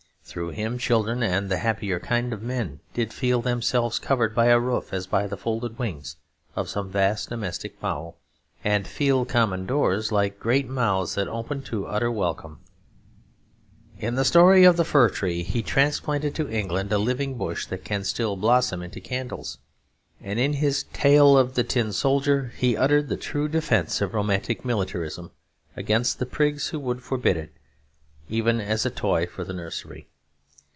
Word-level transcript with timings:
Through 0.23 0.51
him 0.51 0.77
children 0.77 1.23
and 1.23 1.49
the 1.51 1.57
happier 1.57 1.99
kind 1.99 2.31
of 2.31 2.41
men 2.41 2.79
did 2.93 3.11
feel 3.11 3.41
themselves 3.41 3.99
covered 3.99 4.33
by 4.33 4.45
a 4.45 4.59
roof 4.61 4.93
as 4.93 5.05
by 5.05 5.27
the 5.27 5.35
folded 5.35 5.77
wings 5.77 6.15
of 6.55 6.69
some 6.69 6.89
vast 6.89 7.27
domestic 7.27 7.77
fowl; 7.79 8.17
and 8.63 8.87
feel 8.87 9.25
common 9.25 9.65
doors 9.65 10.09
like 10.09 10.39
great 10.39 10.69
mouths 10.69 11.15
that 11.15 11.27
opened 11.27 11.65
to 11.65 11.85
utter 11.85 12.09
welcome. 12.09 12.61
In 13.99 14.15
the 14.15 14.23
story 14.23 14.63
of 14.63 14.77
"The 14.77 14.85
Fir 14.85 15.09
Tree" 15.09 15.43
he 15.43 15.61
transplanted 15.61 16.33
to 16.35 16.49
England 16.49 16.93
a 16.93 16.97
living 16.97 17.37
bush 17.37 17.65
that 17.65 17.83
can 17.83 18.05
still 18.05 18.37
blossom 18.37 18.81
into 18.81 19.01
candles. 19.01 19.57
And 20.21 20.39
in 20.39 20.53
his 20.53 20.83
tale 20.93 21.37
of 21.37 21.55
"The 21.55 21.65
Tin 21.65 21.91
Soldier" 21.91 22.53
he 22.55 22.77
uttered 22.77 23.09
the 23.09 23.17
true 23.17 23.49
defence 23.49 23.99
of 23.99 24.13
romantic 24.13 24.63
militarism 24.63 25.31
against 25.75 26.19
the 26.19 26.25
prigs 26.25 26.69
who 26.69 26.79
would 26.79 27.03
forbid 27.03 27.35
it 27.35 27.51
even 28.29 28.61
as 28.61 28.85
a 28.85 28.89
toy 28.89 29.25
for 29.27 29.43
the 29.43 29.51
nursery. 29.51 30.07